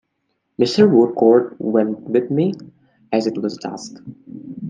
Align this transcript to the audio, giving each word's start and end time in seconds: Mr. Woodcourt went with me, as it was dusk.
Mr. 0.59 0.89
Woodcourt 0.89 1.57
went 1.61 2.01
with 2.09 2.31
me, 2.31 2.55
as 3.11 3.27
it 3.27 3.37
was 3.39 3.55
dusk. 3.57 3.97